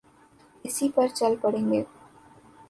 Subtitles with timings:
[0.65, 1.81] اسی پر چل پڑیں گے۔